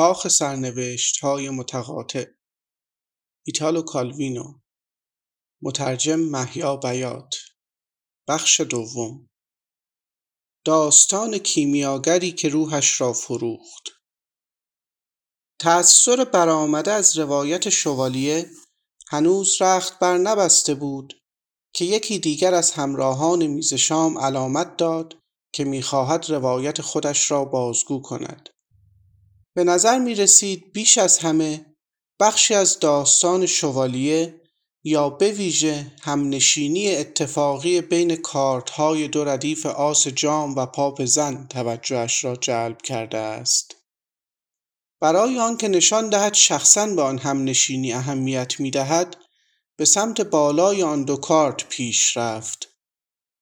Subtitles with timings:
[0.00, 2.24] کاخ سرنوشت های متقاطع
[3.46, 4.44] ایتالو کالوینو
[5.62, 7.34] مترجم محیا بیات
[8.28, 9.28] بخش دوم.
[10.64, 13.82] داستان کیمیاگری که روحش را فروخت.
[15.58, 18.50] تأثیر برآمده از روایت شوالیه
[19.08, 21.14] هنوز رخت بر نبسته بود
[21.74, 25.14] که یکی دیگر از همراهان میز شام علامت داد
[25.54, 28.48] که می‌خواهد روایت خودش را بازگو کند.
[29.54, 31.66] به نظر می رسید بیش از همه
[32.20, 34.40] بخشی از داستان شوالیه
[34.84, 41.46] یا به ویژه همنشینی اتفاقی بین کارت های دو ردیف آس جام و پاپ زن
[41.46, 43.76] توجهش را جلب کرده است.
[45.00, 49.16] برای آنکه نشان دهد شخصا به آن همنشینی اهمیت می دهد
[49.76, 52.68] به سمت بالای آن دو کارت پیش رفت.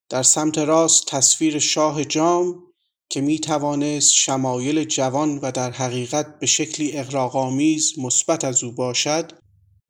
[0.09, 2.68] در سمت راست تصویر شاه جام
[3.11, 9.33] که می توانست شمایل جوان و در حقیقت به شکلی اغراقآمیز مثبت از او باشد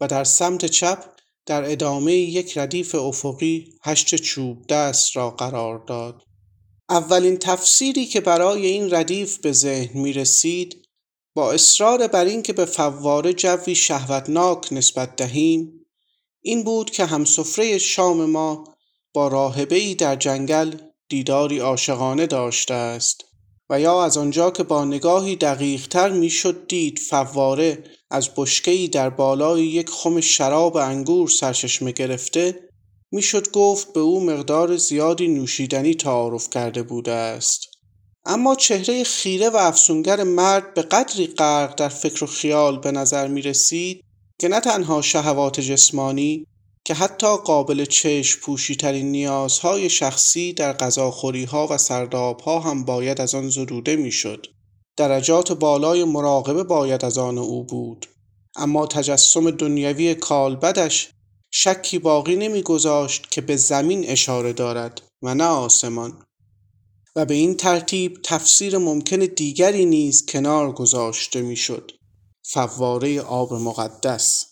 [0.00, 1.04] و در سمت چپ
[1.46, 6.22] در ادامه یک ردیف افقی هشت چوب دست را قرار داد.
[6.88, 10.88] اولین تفسیری که برای این ردیف به ذهن می رسید
[11.34, 15.86] با اصرار بر اینکه به فواره جوی شهوتناک نسبت دهیم
[16.40, 18.64] این بود که همسفره شام ما
[19.12, 20.76] با راهبه ای در جنگل
[21.08, 23.24] دیداری عاشقانه داشته است
[23.70, 29.66] و یا از آنجا که با نگاهی دقیقتر می‌شد دید فواره از بشکهای در بالای
[29.66, 32.68] یک خم شراب انگور سرچشمه گرفته
[33.12, 37.60] می‌شد گفت به او مقدار زیادی نوشیدنی تعارف کرده بوده است.
[38.24, 43.28] اما چهره خیره و افسونگر مرد به قدری غرق در فکر و خیال به نظر
[43.28, 44.04] می رسید
[44.38, 46.46] که نه تنها شهوات جسمانی
[46.88, 52.84] که حتی قابل چشم پوشی ترین نیازهای شخصی در غذاخوری ها و سرداب ها هم
[52.84, 54.46] باید از آن زدوده می‌شد.
[54.96, 58.06] درجات بالای مراقبه باید از آن او بود.
[58.56, 61.10] اما تجسم دنیوی کالبدش
[61.50, 66.22] شکی باقی نمیگذاشت که به زمین اشاره دارد و نه آسمان
[67.16, 71.92] و به این ترتیب تفسیر ممکن دیگری نیز کنار گذاشته می‌شد
[72.42, 74.47] فواره آب مقدس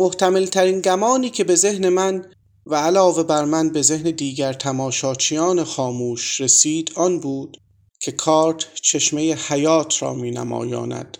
[0.00, 2.24] محتمل ترین گمانی که به ذهن من
[2.66, 7.56] و علاوه بر من به ذهن دیگر تماشاچیان خاموش رسید آن بود
[8.00, 11.18] که کارت چشمه حیات را می نمایاند.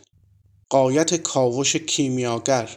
[0.70, 2.76] قایت کاوش کیمیاگر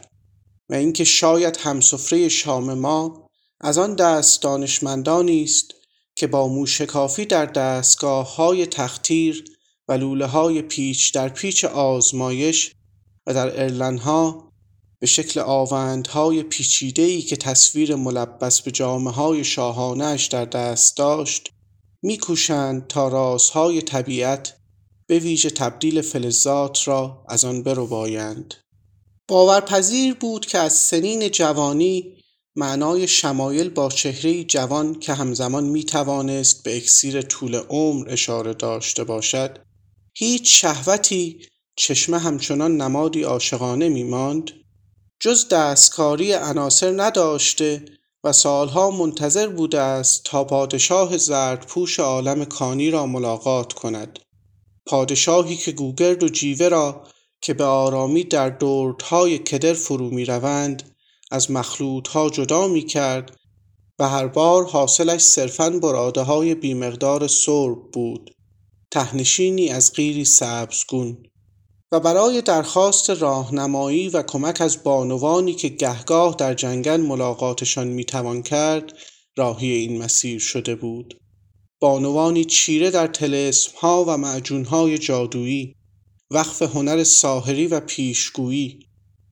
[0.68, 3.28] و اینکه شاید همسفره شام ما
[3.60, 5.74] از آن دست دانشمندانی است
[6.16, 9.44] که با موشکافی در دستگاه های تختیر
[9.88, 12.72] و لوله های پیچ در پیچ آزمایش
[13.26, 14.43] و در ارلنها
[15.04, 21.50] به شکل آوندهای پیچیده‌ای که تصویر ملبس به های شاهانش در دست داشت
[22.02, 24.56] میکوشند تا رازهای طبیعت
[25.06, 28.54] به ویژه تبدیل فلزات را از آن بربایند.
[29.28, 32.16] باورپذیر بود که از سنین جوانی
[32.56, 39.04] معنای شمایل با چهره جوان که همزمان می توانست به اکسیر طول عمر اشاره داشته
[39.04, 39.58] باشد
[40.14, 41.40] هیچ شهوتی
[41.76, 44.50] چشمه همچنان نمادی عاشقانه می ماند
[45.24, 47.84] جز دستکاری عناصر نداشته
[48.24, 54.18] و سالها منتظر بوده است تا پادشاه زردپوش عالم کانی را ملاقات کند.
[54.86, 57.06] پادشاهی که گوگرد و جیوه را
[57.40, 60.96] که به آرامی در دردهای کدر فرو می روند
[61.30, 63.36] از مخلوطها جدا می کرد
[63.98, 68.30] و هر بار حاصلش صرفاً براده های بیمقدار سرب بود.
[68.90, 71.18] تهنشینی از غیری سبزگون
[71.94, 78.92] و برای درخواست راهنمایی و کمک از بانوانی که گهگاه در جنگل ملاقاتشان می‌توان کرد
[79.36, 81.20] راهی این مسیر شده بود.
[81.80, 83.10] بانوانی چیره در
[83.76, 85.74] ها و های جادویی
[86.30, 88.78] وقف هنر ساحری و پیشگویی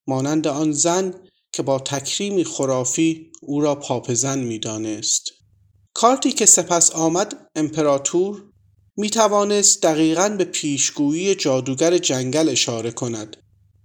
[0.07, 1.15] مانند آن زن
[1.53, 5.31] که با تکریمی خرافی او را پاپزن می‌دانست.
[5.95, 8.52] کارتی که سپس آمد امپراتور
[8.97, 13.37] می توانست دقیقا به پیشگویی جادوگر جنگل اشاره کند.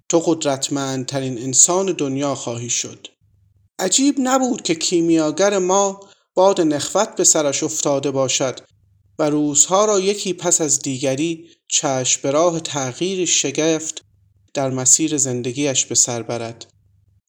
[0.09, 3.07] تو قدرتمندترین انسان دنیا خواهی شد.
[3.79, 5.99] عجیب نبود که کیمیاگر ما
[6.33, 8.59] باد نخوت به سرش افتاده باشد
[9.19, 14.01] و روزها را یکی پس از دیگری چشم به راه تغییر شگفت
[14.53, 16.65] در مسیر زندگیش به سر برد.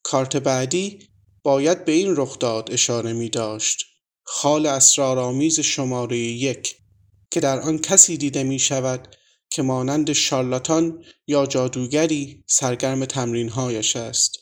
[0.03, 1.09] کارت بعدی
[1.43, 3.85] باید به این رخداد اشاره می داشت
[4.25, 6.77] خال اسرارآمیز شماره یک.
[7.39, 9.17] که در آن کسی دیده می شود
[9.51, 14.37] که مانند شارلاتان یا جادوگری سرگرم تمرینهایش است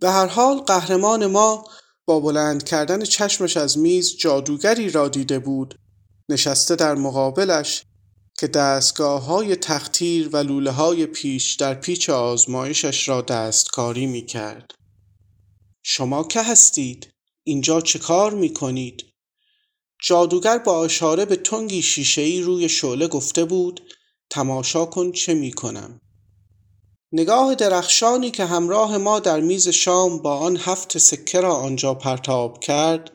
[0.00, 1.64] به هر حال قهرمان ما
[2.06, 5.74] با بلند کردن چشمش از میز جادوگری را دیده بود
[6.28, 7.84] نشسته در مقابلش
[8.38, 14.70] که دستگاه های تختیر و لوله های پیش در پیچ آزمایشش را دستکاری می کرد.
[15.82, 17.10] شما که هستید؟
[17.44, 19.07] اینجا چه کار می کنید؟
[20.02, 23.80] جادوگر با اشاره به تنگی شیشهای روی شعله گفته بود
[24.30, 26.00] تماشا کن چه می کنم.
[27.12, 32.60] نگاه درخشانی که همراه ما در میز شام با آن هفت سکه را آنجا پرتاب
[32.60, 33.10] کرد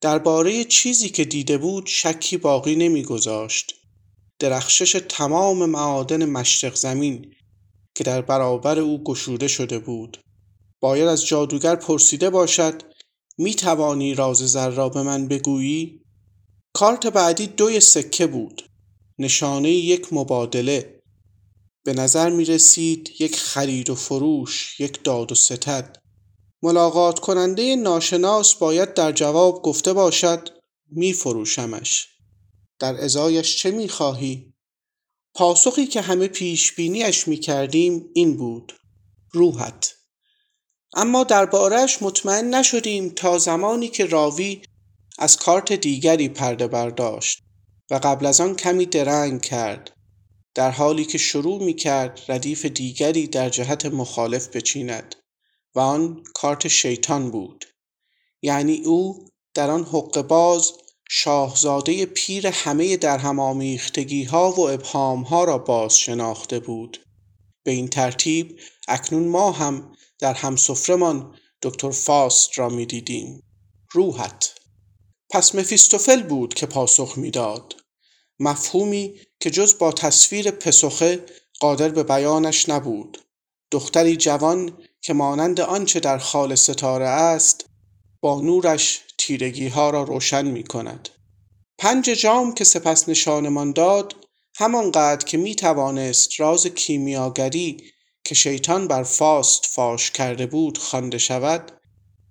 [0.00, 3.74] درباره چیزی که دیده بود شکی باقی نمیگذاشت.
[4.38, 7.34] درخشش تمام معادن مشرق زمین
[7.94, 10.18] که در برابر او گشوده شده بود.
[10.80, 12.82] باید از جادوگر پرسیده باشد
[13.38, 16.01] می توانی راز زر را به من بگویی؟
[16.74, 18.62] کارت بعدی دوی سکه بود.
[19.18, 21.02] نشانه یک مبادله.
[21.84, 25.96] به نظر می رسید یک خرید و فروش یک داد و ستد.
[26.62, 30.48] ملاقات کننده ناشناس باید در جواب گفته باشد
[30.90, 32.08] می فروشمش.
[32.78, 34.52] در ازایش چه می خواهی؟
[35.34, 38.72] پاسخی که همه پیش بینیش می کردیم این بود.
[39.32, 39.94] روحت.
[40.94, 44.62] اما دربارهش مطمئن نشدیم تا زمانی که راوی
[45.18, 47.42] از کارت دیگری پرده برداشت
[47.90, 49.90] و قبل از آن کمی درنگ کرد
[50.54, 55.14] در حالی که شروع می کرد ردیف دیگری در جهت مخالف بچیند
[55.74, 57.64] و آن کارت شیطان بود.
[58.42, 60.72] یعنی او در آن حق باز
[61.10, 67.06] شاهزاده پیر همه در هم آمیختگی ها و ابهام ها را باز شناخته بود.
[67.64, 73.42] به این ترتیب اکنون ما هم در همسفرمان دکتر فاست را می دیدیم
[73.90, 74.61] روحت!
[75.32, 77.76] پس مفیستوفل بود که پاسخ می‌داد.
[78.40, 81.26] مفهومی که جز با تصویر پسخه
[81.60, 83.18] قادر به بیانش نبود.
[83.70, 87.64] دختری جوان که مانند آنچه در خال ستاره است
[88.20, 91.08] با نورش تیرگی ها را روشن می کند
[91.78, 94.16] پنج جام که سپس نشانمان داد
[94.56, 97.76] همانقدر که می توانست راز کیمیاگری
[98.24, 101.81] که شیطان بر فاست فاش کرده بود خوانده شود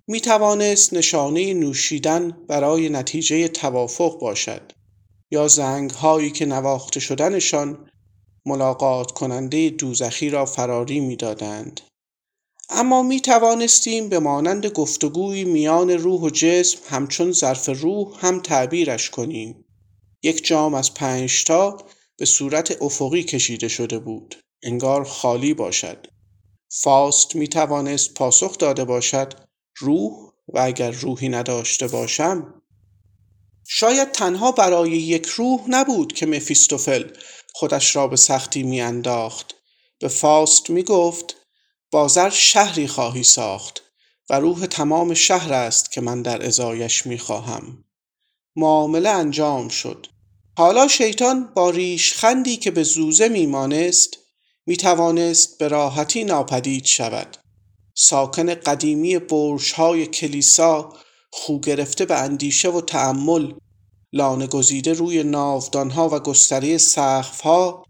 [0.08, 4.72] می توانست نشانه نوشیدن برای نتیجه توافق باشد
[5.30, 7.90] یا زنگ هایی که نواخته شدنشان
[8.46, 11.80] ملاقات کننده دوزخی را فراری می‌دادند.
[12.70, 19.10] اما می توانستیم به مانند گفتگوی میان روح و جسم همچون ظرف روح هم تعبیرش
[19.10, 19.64] کنیم.
[20.22, 21.76] یک جام از پنجتا
[22.16, 24.36] به صورت افقی کشیده شده بود.
[24.62, 26.06] انگار خالی باشد.
[26.68, 29.34] فاست می توانست پاسخ داده باشد
[29.76, 32.62] روح و اگر روحی نداشته باشم
[33.68, 37.10] شاید تنها برای یک روح نبود که مفیستوفل
[37.52, 39.54] خودش را به سختی میانداخت
[39.98, 41.36] به فاست می گفت
[41.90, 43.82] بازر شهری خواهی ساخت
[44.30, 47.84] و روح تمام شهر است که من در ازایش می خواهم.
[48.56, 50.06] معامله انجام شد.
[50.58, 54.16] حالا شیطان با ریشخندی که به زوزه میمانست
[54.66, 57.36] می توانست به راحتی ناپدید شود.
[57.94, 59.20] ساکن قدیمی
[59.76, 60.92] های کلیسا
[61.32, 63.52] خو گرفته به اندیشه و تأمل
[64.12, 67.84] لانه گزیده روی ناودانها و گستره سقفها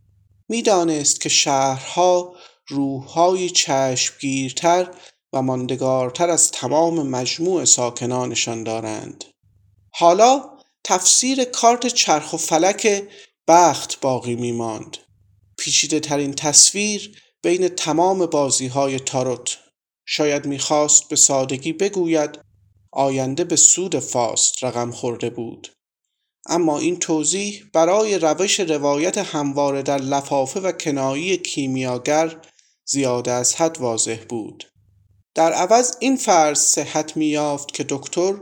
[0.49, 2.35] می‌دانست که شهرها
[2.69, 4.91] روحهایی چشمگیرتر
[5.33, 9.25] و ماندگارتر از تمام مجموع ساکنانشان دارند.
[9.95, 10.45] حالا
[10.85, 13.03] تفسیر کارت چرخ و فلک
[13.49, 14.97] بخت باقی می ماند
[15.59, 19.59] پیچیده ترین تصویر بین تمام بازی های تاروت.
[20.07, 22.39] شاید می‌خواست به سادگی بگوید
[22.93, 25.73] آینده به سود فاست رقم خورده بود.
[26.47, 32.41] اما این توضیح برای روش روایت همواره در لفافه و کنایی کیمیاگر
[32.85, 34.73] زیاده از حد واضح بود.
[35.35, 38.35] در عوض این فرض صحت میافت که دکتر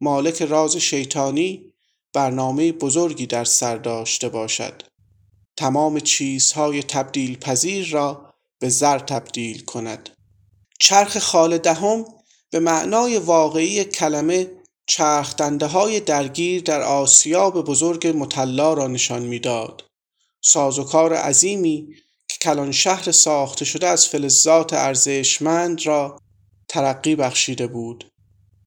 [0.00, 1.72] مالک راز شیطانی
[2.12, 4.82] برنامه بزرگی در سر داشته باشد.
[5.56, 10.10] تمام چیزهای تبدیل پذیر را به زر تبدیل کند.
[10.80, 12.04] چرخ خال دهم
[12.50, 14.50] به معنای واقعی کلمه
[14.86, 19.84] چرخ های درگیر در آسیاب بزرگ مطلا را نشان می‌داد.
[20.42, 21.88] سازوکار عظیمی
[22.28, 26.18] که کلان شهر ساخته شده از فلزات ارزشمند را
[26.68, 28.10] ترقی بخشیده بود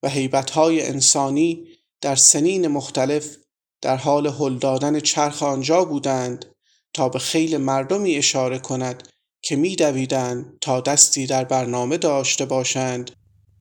[0.03, 0.09] و
[0.53, 1.67] های انسانی
[2.01, 3.37] در سنین مختلف
[3.81, 6.45] در حال هل دادن چرخ آنجا بودند
[6.93, 9.07] تا به خیل مردمی اشاره کند
[9.43, 13.11] که میدویدند تا دستی در برنامه داشته باشند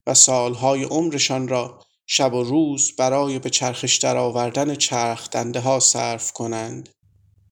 [0.07, 6.31] و سالهای عمرشان را شب و روز برای به چرخش درآوردن چرخ دنده ها صرف
[6.31, 6.89] کنند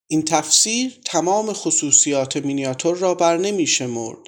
[0.06, 4.18] این تفسیر تمام خصوصیات مینیاتور را بر نمی شمرد.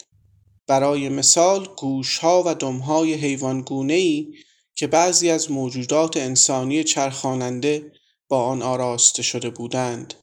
[0.66, 4.34] برای مثال گوشها و دمهای حیوانگونه ای
[4.74, 7.92] که بعضی از موجودات انسانی چرخاننده
[8.28, 10.14] با آن آراسته شده بودند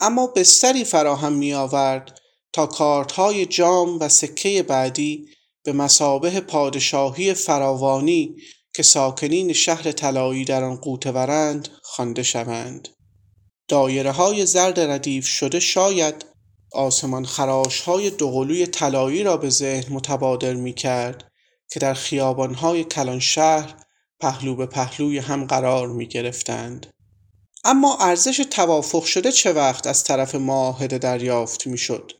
[0.00, 2.18] اما بستری فراهم می آورد
[2.56, 5.28] تا کارتهای جام و سکه بعدی
[5.64, 8.36] به مسابه پادشاهی فراوانی
[8.74, 12.88] که ساکنین شهر طلایی در آن قوتورند خوانده شوند
[13.68, 16.26] دایره های زرد ردیف شده شاید
[16.72, 21.24] آسمان خراش های دوقلوی طلایی را به ذهن متبادر می کرد
[21.70, 23.74] که در خیابان های کلان شهر
[24.20, 26.86] پهلو به پهلوی هم قرار می گرفتند.
[27.64, 32.12] اما ارزش توافق شده چه وقت از طرف معاهده دریافت می شد؟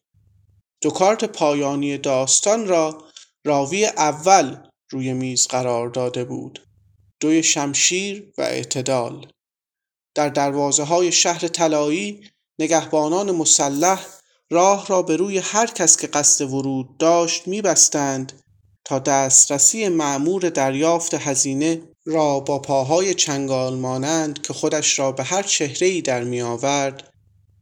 [0.80, 3.04] دو کارت پایانی داستان را
[3.45, 4.56] راوی اول
[4.90, 6.66] روی میز قرار داده بود.
[7.21, 9.26] دوی شمشیر و اعتدال.
[10.14, 14.06] در دروازه های شهر طلایی نگهبانان مسلح
[14.50, 18.42] راه را به روی هر کس که قصد ورود داشت میبستند
[18.85, 25.42] تا دسترسی معمور دریافت هزینه را با پاهای چنگال مانند که خودش را به هر
[25.42, 27.12] چهره ای در می آورد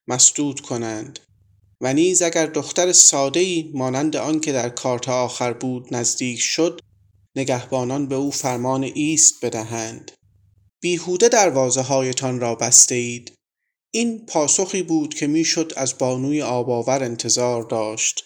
[0.09, 1.21] مسدود کنند.
[1.81, 6.81] و نیز اگر دختر ساده مانند آن که در کارت آخر بود نزدیک شد
[7.37, 10.13] نگهبانان به او فرمان ایست بدهند.
[10.81, 13.33] بیهوده دروازه هایتان را بسته اید
[13.91, 18.25] این پاسخی بود که می‌شد از بانوی آباور انتظار داشت.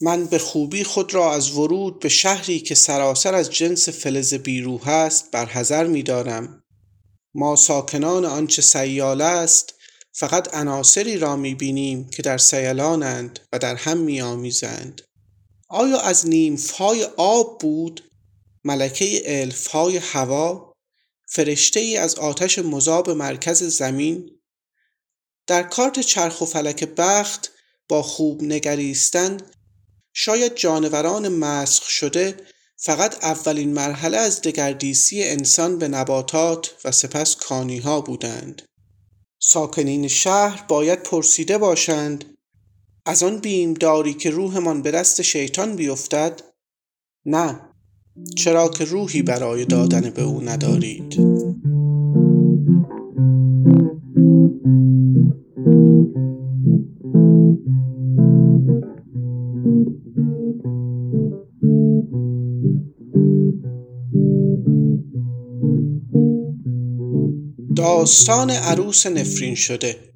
[0.00, 4.88] من به خوبی خود را از ورود به شهری که سراسر از جنس فلز بیروح
[4.88, 6.62] است برحذر می دارم.
[7.34, 9.74] ما ساکنان آنچه سیاله است
[10.18, 15.02] فقط عناصری را می بینیم که در سیلانند و در هم می آمیزند.
[15.68, 18.10] آیا از نیمفهای آب بود
[18.64, 20.72] ملکه الفهای هوا
[21.28, 24.30] فرشته ای از آتش مذاب مرکز زمین
[25.46, 27.52] در کارت چرخ و فلک بخت
[27.88, 29.36] با خوب نگریستن
[30.12, 32.36] شاید جانوران مسخ شده
[32.76, 38.62] فقط اولین مرحله از دگردیسی انسان به نباتات و سپس کانی ها بودند.
[39.38, 42.24] ساکنین شهر باید پرسیده باشند.
[43.06, 43.40] از آن
[43.80, 46.40] داری که روحمان به دست شیطان بیفتد؟
[47.26, 47.60] نه.
[48.36, 51.16] چرا که روحی برای دادن به او ندارید.
[67.86, 70.12] داستان عروس نفرین شده.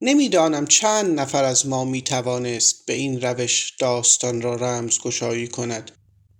[0.00, 5.90] نمی‌دانم چند نفر از ما می توانست به این روش داستان را رمز گشایی کند.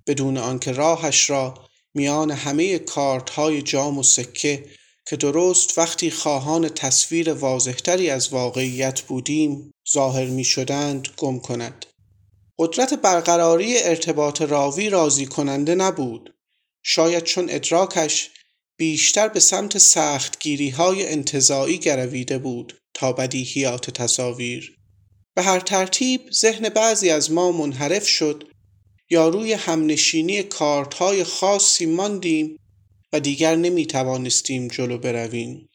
[0.07, 1.55] بدون آنکه راهش را
[1.95, 4.65] میان همه کارت های جام و سکه
[5.07, 11.87] که درست وقتی خواهان تصویر واضحتری از واقعیت بودیم ظاهر می شدند گم کند.
[12.59, 16.35] قدرت برقراری ارتباط راوی راضی کننده نبود.
[16.83, 18.31] شاید چون ادراکش
[18.81, 24.77] بیشتر به سمت سختگیری های انتظایی گرویده بود تا بدیهیات تصاویر.
[25.35, 28.45] به هر ترتیب ذهن بعضی از ما منحرف شد.
[29.11, 32.57] یا روی همنشینی کارت های خاصی ماندیم
[33.13, 35.69] و دیگر نمی توانستیم جلو برویم.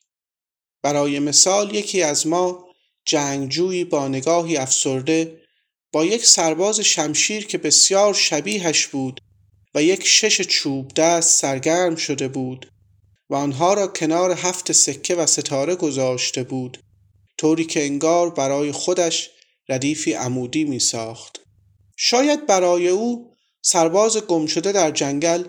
[0.84, 2.66] برای مثال یکی از ما
[3.06, 5.42] جنگجویی با نگاهی افسرده
[5.92, 9.22] با یک سرباز شمشیر که بسیار شبیهش بود
[9.76, 12.72] و یک شش چوب دست سرگرم شده بود
[13.29, 16.77] و آنها را کنار هفت سکه و ستاره گذاشته بود
[17.38, 19.29] طوری که انگار برای خودش
[19.70, 21.41] ردیفی عمودی می ساخت.
[21.98, 25.44] شاید برای او سرباز گم شده در جنگل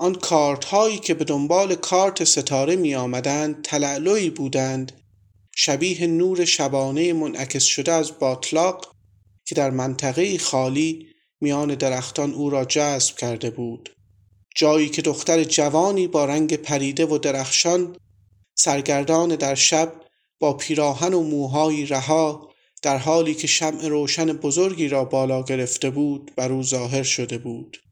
[0.00, 4.92] آن کارت هایی که به دنبال کارت ستاره می آمدند تلعلوی بودند
[5.56, 8.92] شبیه نور شبانه منعکس شده از باطلاق
[9.44, 11.06] که در منطقه خالی
[11.40, 13.95] میان درختان او را جذب کرده بود
[14.56, 17.96] جایی که دختر جوانی با رنگ پریده و درخشان
[18.54, 19.92] سرگردان در شب
[20.38, 22.50] با پیراهن و موهایی رها
[22.82, 27.82] در حالی که شمع روشن بزرگی را بالا گرفته بود بر او ظاهر شده بود.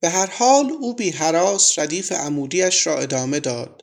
[0.00, 3.82] به هر حال او بی حراس ردیف عمودیش را ادامه داد.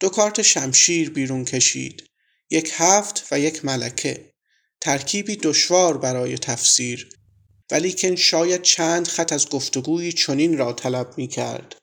[0.00, 2.02] دو کارت شمشیر بیرون کشید.
[2.50, 4.30] یک هفت و یک ملکه.
[4.80, 7.08] ترکیبی دشوار برای تفسیر.
[7.70, 11.76] ولیکن شاید چند خط از گفتگویی چنین را طلب می کرد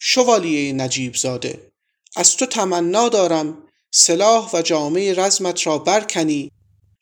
[0.00, 1.72] شوالیه نجیب زاده
[2.16, 3.58] از تو تمنا دارم
[3.90, 6.50] سلاح و جامعه رزمت را برکنی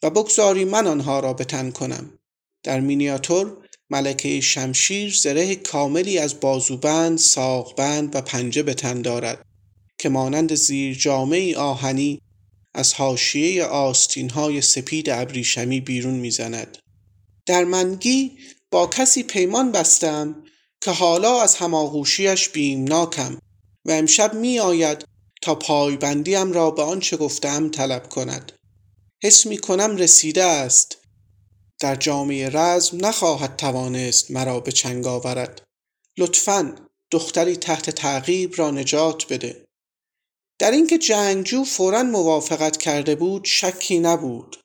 [0.02, 2.18] و بگذاری من آنها را بتن کنم
[2.62, 3.56] در مینیاتور
[3.90, 9.44] ملکه شمشیر زره کاملی از بازوبند، ساقبند و پنجه به تن دارد
[9.98, 12.20] که مانند زیر جامعه آهنی
[12.74, 16.78] از حاشیه آستین های سپید ابریشمی بیرون می‌زند.
[17.46, 18.38] در منگی
[18.70, 20.44] با کسی پیمان بستم
[20.80, 23.38] که حالا از هماغوشیش بیمناکم
[23.84, 25.04] و امشب می آید
[25.42, 28.52] تا پایبندیم را به آنچه گفتم طلب کند.
[29.22, 30.98] حس می کنم رسیده است.
[31.80, 35.62] در جامعه رزم نخواهد توانست مرا به چنگ آورد.
[36.18, 36.76] لطفا
[37.10, 39.64] دختری تحت تعقیب را نجات بده.
[40.58, 44.56] در اینکه جنگجو فورا موافقت کرده بود شکی نبود.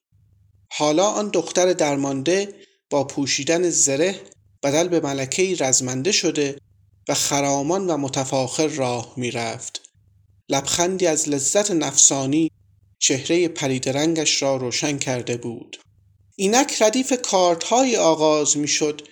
[0.72, 4.22] حالا آن دختر درمانده با پوشیدن زره
[4.63, 6.58] بدل به ملکه رزمنده شده
[7.08, 9.82] و خرامان و متفاخر راه می‌رفت.
[10.50, 12.51] لبخندی از لذت نفسانی
[13.00, 15.77] چهره پریدرنگش را روشن کرده بود.
[16.36, 19.08] اینک ردیف کارت های آغاز می‌شد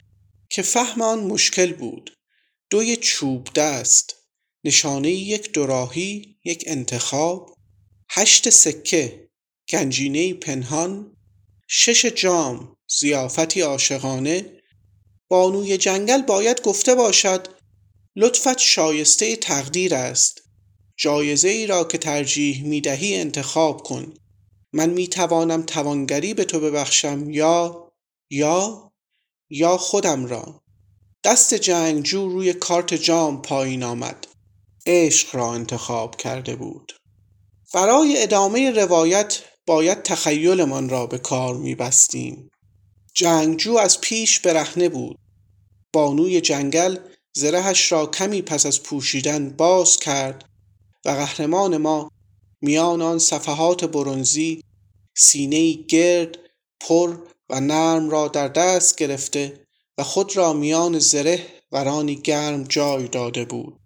[0.49, 2.17] که فهم آن مشکل بود.
[2.69, 4.15] دوی چوب دست
[4.63, 7.57] نشانه یک دوراهی یک انتخاب
[8.09, 9.29] هشت سکه
[9.69, 11.14] گنجینه پنهان
[11.67, 14.61] شش جام زیافتی عاشقانه
[15.27, 17.47] بانوی جنگل باید گفته باشد
[18.15, 20.41] لطفت شایسته تقدیر است.
[20.97, 24.13] جایزه ای را که ترجیح می دهی انتخاب کن.
[24.73, 27.91] من می توانم توانگری به تو ببخشم یا
[28.29, 28.91] یا
[29.49, 30.63] یا خودم را.
[31.23, 34.27] دست جنگجو روی کارت جام پایین آمد.
[34.85, 36.93] عشق را انتخاب کرده بود.
[37.73, 42.51] برای ادامه روایت باید تخیلمان را به کار می بستیم.
[43.13, 45.17] جنگجو از پیش برهنه بود.
[45.93, 46.97] بانوی جنگل
[47.33, 50.49] زرهش را کمی پس از پوشیدن باز کرد
[51.05, 52.11] و قهرمان ما
[52.61, 54.61] میان آن صفحات برونزی
[55.17, 56.37] سینه گرد
[56.79, 57.17] پر
[57.49, 59.65] و نرم را در دست گرفته
[59.97, 63.79] و خود را میان زره و رانی گرم جای داده بود.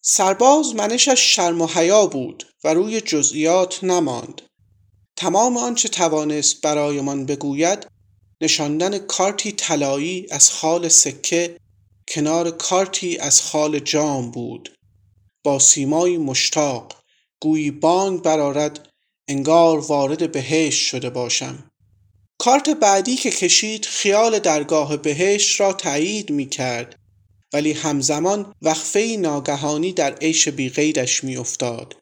[0.00, 4.42] سرباز منشش شرم و حیا بود و روی جزئیات نماند.
[5.16, 7.86] تمام آنچه توانست برایمان بگوید
[8.40, 11.56] نشاندن کارتی طلایی از خال سکه
[12.08, 14.78] کنار کارتی از خال جام بود
[15.44, 16.92] با سیمایی مشتاق
[17.40, 18.88] گویی بانگ برارد
[19.28, 21.70] انگار وارد بهشت شده باشم
[22.38, 26.98] کارت بعدی که کشید خیال درگاه بهشت را تایید می کرد
[27.52, 31.96] ولی همزمان وقفه ناگهانی در عیش بیقیدش می افتاد.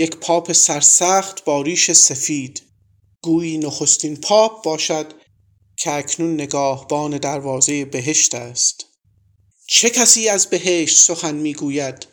[0.00, 2.62] یک پاپ سرسخت با ریش سفید.
[3.22, 5.14] گویی نخستین پاپ باشد
[5.76, 8.86] که اکنون نگاهبان دروازه بهشت است.
[9.66, 12.06] چه کسی از بهشت سخن می‌گوید؟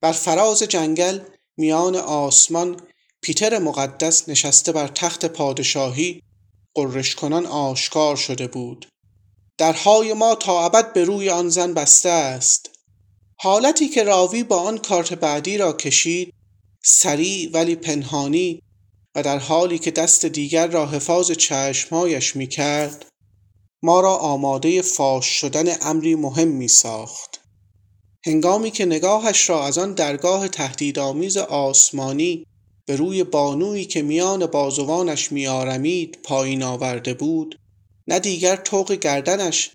[0.00, 1.20] بر فراز جنگل
[1.56, 2.80] میان آسمان
[3.20, 6.22] پیتر مقدس نشسته بر تخت پادشاهی
[6.74, 8.88] قررش کنان آشکار شده بود.
[9.58, 12.70] درهای ما تا ابد به روی آن زن بسته است.
[13.38, 16.34] حالتی که راوی با آن کارت بعدی را کشید
[16.84, 18.62] سریع ولی پنهانی
[19.14, 23.06] و در حالی که دست دیگر را حفاظ چشمهایش می کرد
[23.82, 27.40] ما را آماده فاش شدن امری مهم می ساخت.
[28.26, 32.46] هنگامی که نگاهش را از آن درگاه تهدیدآمیز آسمانی
[32.86, 37.58] به روی بانویی که میان بازوانش میآرمید پایین آورده بود
[38.08, 39.70] نه دیگر طوق گردنش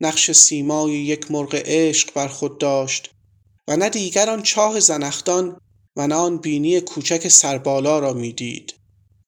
[0.00, 3.10] نقش سیمای یک مرغ عشق بر خود داشت
[3.68, 5.60] و نه دیگر آن چاه زنختان
[5.96, 8.74] و نه آن بینی کوچک سربالا را می‌دید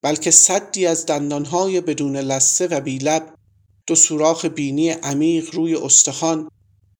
[0.01, 3.33] بلکه صدی از دندانهای بدون لسه و بیلب
[3.87, 6.49] دو سوراخ بینی عمیق روی استخوان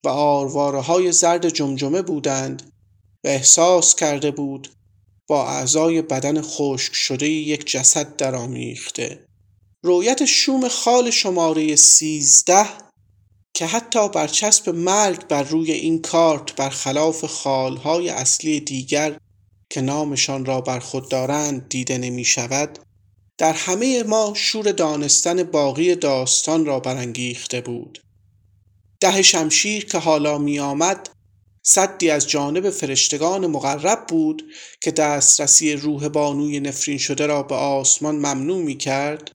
[0.05, 2.71] و آرواره های زرد جمجمه بودند
[3.23, 4.69] و احساس کرده بود
[5.27, 9.25] با اعضای بدن خشک شده یک جسد درآمیخته
[9.83, 12.65] رویت شوم خال شماره سیزده
[13.53, 19.17] که حتی برچسب مرگ بر روی این کارت برخلاف خالهای اصلی دیگر
[19.69, 22.79] که نامشان را بر خود دارند دیده نمی شود
[23.37, 28.03] در همه ما شور دانستن باقی داستان را برانگیخته بود.
[28.99, 31.09] ده شمشیر که حالا می آمد
[31.63, 34.43] صدی از جانب فرشتگان مقرب بود
[34.81, 39.31] که دسترسی روح بانوی نفرین شده را به آسمان ممنوع می کرد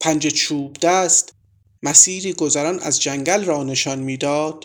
[0.00, 1.32] پنج چوب دست
[1.82, 4.64] مسیری گذران از جنگل را نشان می‌داد.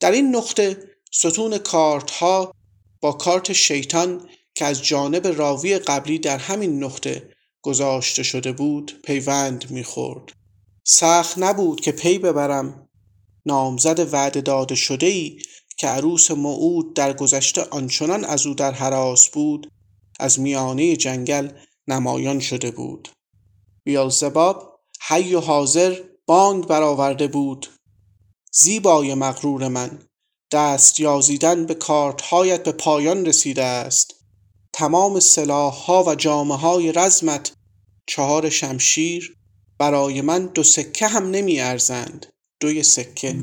[0.00, 0.76] در این نقطه
[1.12, 2.52] ستون کارت ها
[3.00, 9.70] با کارت شیطان که از جانب راوی قبلی در همین نقطه گذاشته شده بود پیوند
[9.70, 10.32] می‌خورد.
[10.84, 12.88] سخت نبود که پی ببرم.
[13.46, 15.38] نامزد وعده داده شده ای
[15.76, 19.72] که عروس موعود در گذشته آنچنان از او در حراس بود
[20.20, 21.48] از میانه جنگل
[21.88, 23.08] نمایان شده بود.
[23.84, 27.68] بیالزباب حی و حاضر بانگ برآورده بود.
[28.52, 29.98] زیبای مغرور من
[30.52, 34.21] دست یازیدن به کارتهایت به پایان رسیده است.
[34.72, 37.52] تمام سلاحها و جامعه های رزمت
[38.06, 39.36] چهار شمشیر
[39.78, 42.26] برای من دو سکه هم نمی ارزند
[42.60, 43.36] دوی سکه.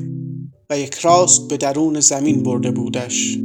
[0.70, 3.38] و یک راست به درون زمین برده بودش.